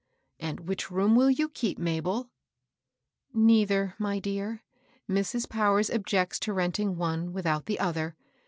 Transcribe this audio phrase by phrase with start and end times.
[0.49, 2.31] "And which room will you keep, Mabel?"
[3.35, 4.63] Neither, my dear.
[5.07, 5.47] Mrs.
[5.47, 8.15] Powers objects to rent ing one without the other.